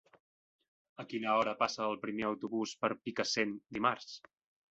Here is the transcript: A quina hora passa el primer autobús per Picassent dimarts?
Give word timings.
A 1.03 1.05
quina 1.09 1.35
hora 1.41 1.53
passa 1.59 1.83
el 1.89 1.99
primer 2.07 2.25
autobús 2.29 2.73
per 2.85 2.91
Picassent 3.05 3.55
dimarts? 3.77 4.19